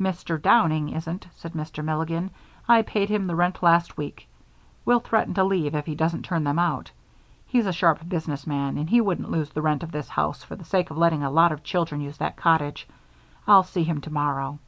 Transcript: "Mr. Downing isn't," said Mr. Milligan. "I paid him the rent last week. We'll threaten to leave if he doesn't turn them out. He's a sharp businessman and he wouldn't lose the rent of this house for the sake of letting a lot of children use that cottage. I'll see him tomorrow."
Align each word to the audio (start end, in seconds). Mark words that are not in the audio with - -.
"Mr. 0.00 0.40
Downing 0.40 0.90
isn't," 0.90 1.26
said 1.34 1.54
Mr. 1.54 1.84
Milligan. 1.84 2.30
"I 2.68 2.82
paid 2.82 3.08
him 3.08 3.26
the 3.26 3.34
rent 3.34 3.64
last 3.64 3.96
week. 3.96 4.28
We'll 4.84 5.00
threaten 5.00 5.34
to 5.34 5.42
leave 5.42 5.74
if 5.74 5.86
he 5.86 5.96
doesn't 5.96 6.22
turn 6.22 6.44
them 6.44 6.56
out. 6.60 6.92
He's 7.48 7.66
a 7.66 7.72
sharp 7.72 8.08
businessman 8.08 8.78
and 8.78 8.88
he 8.88 9.00
wouldn't 9.00 9.32
lose 9.32 9.50
the 9.50 9.60
rent 9.60 9.82
of 9.82 9.90
this 9.90 10.08
house 10.10 10.44
for 10.44 10.54
the 10.54 10.64
sake 10.64 10.90
of 10.92 10.98
letting 10.98 11.24
a 11.24 11.30
lot 11.32 11.50
of 11.50 11.64
children 11.64 12.00
use 12.00 12.18
that 12.18 12.36
cottage. 12.36 12.86
I'll 13.48 13.64
see 13.64 13.82
him 13.82 14.00
tomorrow." 14.00 14.60